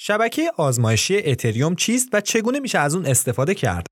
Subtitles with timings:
[0.00, 3.86] شبکه آزمایشی اتریوم چیست و چگونه میشه از اون استفاده کرد؟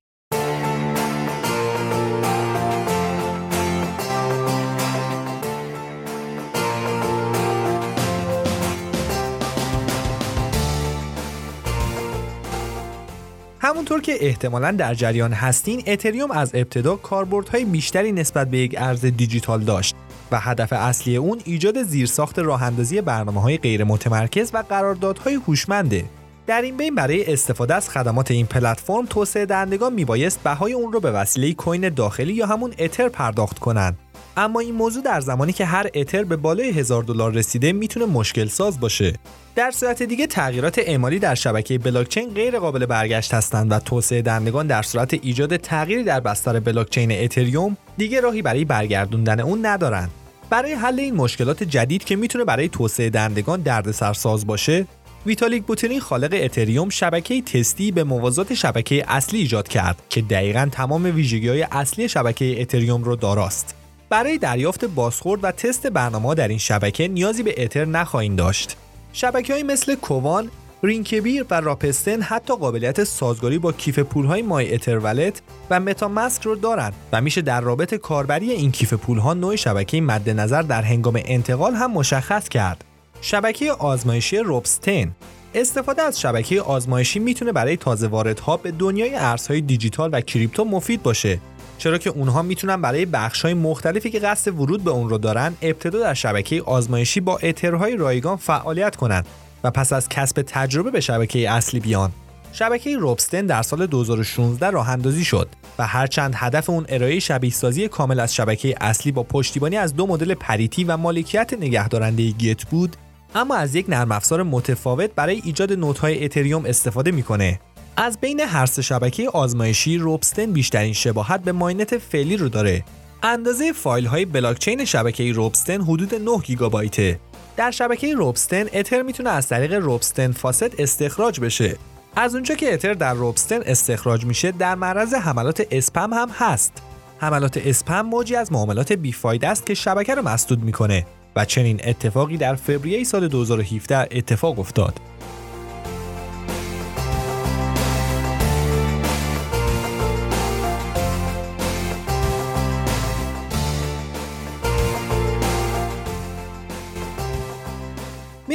[13.60, 19.04] همونطور که احتمالا در جریان هستین اتریوم از ابتدا کاربردهای بیشتری نسبت به یک ارز
[19.04, 19.94] دیجیتال داشت
[20.32, 26.04] و هدف اصلی اون ایجاد زیرساخت راهاندازی برنامه های غیر متمرکز و قراردادهای هوشمنده
[26.46, 31.00] در این بین برای استفاده از خدمات این پلتفرم توسعه دهندگان میبایست بهای اون رو
[31.00, 33.98] به وسیله کوین داخلی یا همون اتر پرداخت کنند.
[34.36, 38.46] اما این موضوع در زمانی که هر اتر به بالای هزار دلار رسیده می‌تونه مشکل
[38.46, 39.12] ساز باشه
[39.54, 44.66] در صورت دیگه تغییرات اعمالی در شبکه بلاکچین غیر قابل برگشت هستند و توسعه دهندگان
[44.66, 50.10] در صورت ایجاد تغییری در بستر بلاکچین اتریوم دیگه راهی برای برگردوندن اون ندارند
[50.50, 54.86] برای حل این مشکلات جدید که می‌تونه برای توسعه دهندگان دردسرساز باشه
[55.26, 61.04] ویتالیک بوترین خالق اتریوم شبکه تستی به موازات شبکه اصلی ایجاد کرد که دقیقا تمام
[61.04, 63.85] ویژگی های اصلی شبکه اتریوم رو داراست.
[64.10, 68.76] برای دریافت بازخورد و تست برنامه در این شبکه نیازی به اتر نخواهید داشت.
[69.12, 70.50] شبکه های مثل کووان،
[70.82, 76.92] رینکبیر و راپستن حتی قابلیت سازگاری با کیف پولهای مای اترولت و متاماسک رو دارند
[77.12, 81.74] و میشه در رابط کاربری این کیف پولها نوع شبکه مد نظر در هنگام انتقال
[81.74, 82.84] هم مشخص کرد.
[83.20, 85.12] شبکه آزمایشی روبستن
[85.54, 91.02] استفاده از شبکه آزمایشی می‌تونه برای تازه واردها به دنیای ارزهای دیجیتال و کریپتو مفید
[91.02, 91.38] باشه
[91.78, 95.98] چرا که اونها می‌تونن برای بخشهای مختلفی که قصد ورود به اون رو دارن ابتدا
[95.98, 99.26] در شبکه آزمایشی با اترهای رایگان فعالیت کنند
[99.64, 102.12] و پس از کسب تجربه به شبکه اصلی بیان.
[102.52, 107.88] شبکه روبستن در سال 2016 راه اندازی شد و هرچند هدف اون ارائه شبیه سازی
[107.88, 112.96] کامل از شبکه اصلی با پشتیبانی از دو مدل پریتی و مالکیت نگهدارنده گیت بود
[113.34, 117.60] اما از یک نرم افزار متفاوت برای ایجاد نودهای اتریوم استفاده می‌کنه.
[117.98, 122.84] از بین هر سه شبکه آزمایشی روبستن بیشترین شباهت به ماینت فعلی رو داره.
[123.22, 127.20] اندازه فایل های بلاکچین شبکه روبستن حدود 9 گیگابایته.
[127.56, 131.76] در شبکه روبستن اتر می‌تونه از طریق روبستن فاست استخراج بشه.
[132.16, 136.72] از اونجا که اتر در روبستن استخراج میشه در معرض حملات اسپم هم هست.
[137.18, 141.06] حملات اسپم موجی از معاملات بیفایده است که شبکه رو مسدود می‌کنه
[141.36, 144.94] و چنین اتفاقی در فوریه سال 2017 اتفاق افتاد.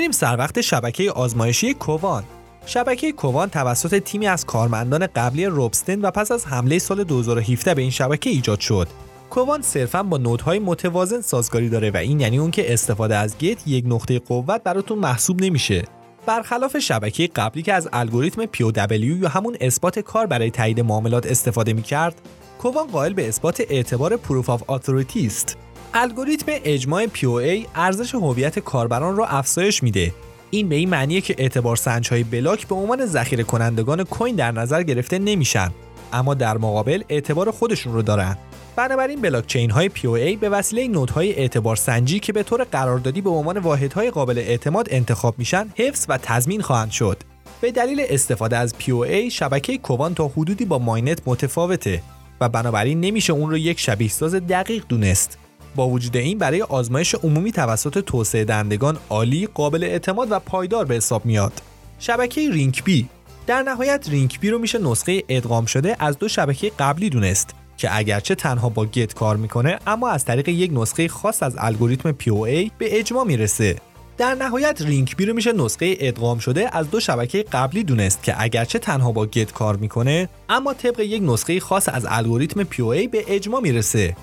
[0.01, 2.23] میریم سر وقت شبکه آزمایشی کووان
[2.66, 7.81] شبکه کووان توسط تیمی از کارمندان قبلی روبستن و پس از حمله سال 2017 به
[7.81, 8.88] این شبکه ایجاد شد.
[9.29, 13.38] کووان صرفا با node های متوازن سازگاری داره و این یعنی اون که استفاده از
[13.38, 15.84] Geth یک نقطه قوت براتون محسوب نمیشه.
[16.25, 21.73] برخلاف شبکه قبلی که از الگوریتم POW یا همون اثبات کار برای تایید معاملات استفاده
[21.73, 22.22] می‌کرد
[22.59, 25.57] کووان قائل به اثبات اعتبار proof of authority است.
[25.94, 30.13] الگوریتم اجماع POA ارزش هویت کاربران را افزایش میده.
[30.50, 34.52] این به این معنیه که اعتبار سنج های block به عنوان ذخیره کنندگان coin در
[34.52, 35.72] نظر گرفته نمیشن
[36.13, 38.38] اما در مقابل اعتبار خودشون رو دارن.
[38.75, 43.58] بنابراین بلاکچین های POA به وسیله نودهای اعتبار سنجی که به طور قراردادی به عنوان
[43.58, 47.18] واحدهای قابل اعتماد انتخاب میشن حفظ و تضمین خواهند شد.
[47.62, 52.03] به دلیل استفاده از POA شبکه کووان تا حدودی با ماینت متفاوته
[52.41, 55.38] و بنابراین نمیشه اون رو یک شبیه ساز دقیق دونست.
[55.75, 60.95] با وجود این برای آزمایش عمومی توسط توسعه دهندگان عالی قابل اعتماد و پایدار به
[60.95, 61.53] حساب میاد.
[61.99, 63.07] شبکه رینکبی
[63.47, 68.35] در نهایت رینکبی رو میشه نسخه ادغام شده از دو شبکه قبلی دونست که اگرچه
[68.35, 72.99] تنها با گت کار می‌کنه اما از طریق یک نسخه خاص از الگوریتم POA به
[72.99, 73.75] اجماع می‌رسه.
[74.17, 78.79] در نهایت رینکبی رو میشه نسخه ادغام شده از دو شبکه قبلی دونست که اگرچه
[78.79, 83.61] تنها با گت کار می‌کنه اما طبق یک نسخه خاص از الگوریتم POA به اجماع
[83.61, 84.15] می‌رسه.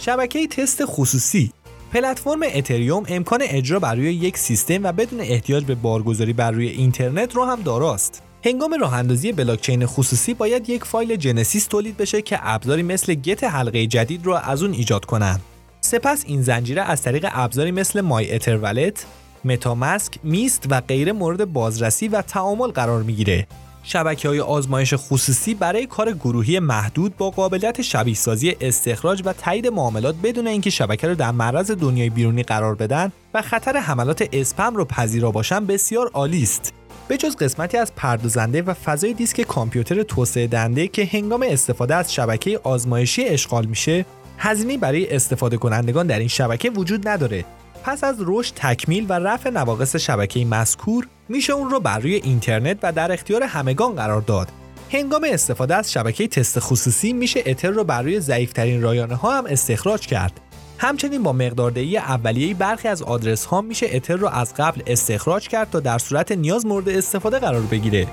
[0.00, 1.52] شبکه تست خصوصی
[1.92, 6.68] پلتفرم اتریوم امکان اجرا بر روی یک سیستم و بدون احتیاج به بارگذاری بر روی
[6.68, 8.22] اینترنت رو هم داراست.
[8.44, 13.44] هنگام راه اندازی بلاکچین خصوصی باید یک فایل جنسیس تولید بشه که ابزاری مثل گت
[13.44, 15.40] حلقه جدید رو از اون ایجاد کنن.
[15.80, 19.06] سپس این زنجیره از طریق ابزاری مثل مای اترولت،
[19.44, 23.46] متاماسک، میست و غیره مورد بازرسی و تعامل قرار می‌گیره
[23.82, 29.66] شبکه های آزمایش خصوصی برای کار گروهی محدود با قابلیت شبیه سازی استخراج و تایید
[29.66, 34.76] معاملات بدون اینکه شبکه رو در معرض دنیای بیرونی قرار بدن و خطر حملات اسپم
[34.76, 36.72] رو پذیرا باشن بسیار عالی است.
[37.08, 42.14] به جز قسمتی از پردازنده و فضای دیسک کامپیوتر توسعه دنده که هنگام استفاده از
[42.14, 44.04] شبکه آزمایشی اشغال میشه
[44.38, 47.44] هزینه برای استفاده کنندگان در این شبکه وجود نداره
[47.84, 52.78] پس از رشد تکمیل و رفع نواقص شبکه مذکور میشه اون رو بر روی اینترنت
[52.82, 54.48] و در اختیار همگان قرار داد.
[54.92, 59.46] هنگام استفاده از شبکه تست خصوصی میشه اتر رو بر روی ضعیفترین رایانه ها هم
[59.46, 60.40] استخراج کرد.
[60.78, 65.70] همچنین با مقداردهی اولیه برخی از آدرس ها میشه اتر رو از قبل استخراج کرد
[65.70, 68.06] تا در صورت نیاز مورد استفاده قرار بگیره.